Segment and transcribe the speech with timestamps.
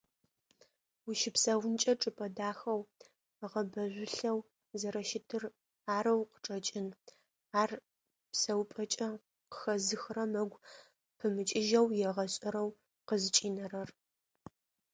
[1.09, 2.81] Ущыпсэункӏэ чӏыпӏэ дахэу,
[3.51, 4.39] гъэбэжъулъэу
[4.79, 5.43] зэрэщытыр
[5.95, 6.87] арэу къычӏэкӏын,
[7.61, 7.71] ар
[8.31, 9.09] псэупӏэкӏэ
[9.51, 10.61] къыхэзыхырэм ыгу
[11.17, 12.69] пымыкӏыжьэу егъэшӏэрэу
[13.07, 13.89] къызкӏинэрэр.